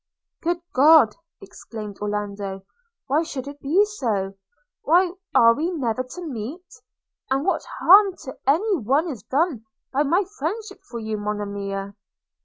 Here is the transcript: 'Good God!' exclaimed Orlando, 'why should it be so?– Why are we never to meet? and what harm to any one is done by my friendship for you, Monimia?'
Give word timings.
'Good 0.41 0.61
God!' 0.73 1.15
exclaimed 1.41 1.99
Orlando, 2.01 2.65
'why 3.05 3.21
should 3.21 3.47
it 3.47 3.59
be 3.59 3.85
so?– 3.85 4.33
Why 4.81 5.11
are 5.35 5.53
we 5.53 5.69
never 5.69 6.01
to 6.01 6.25
meet? 6.25 6.65
and 7.29 7.45
what 7.45 7.61
harm 7.77 8.15
to 8.23 8.35
any 8.47 8.77
one 8.77 9.07
is 9.07 9.21
done 9.21 9.63
by 9.93 10.01
my 10.01 10.23
friendship 10.39 10.81
for 10.89 10.97
you, 10.99 11.17
Monimia?' 11.19 11.93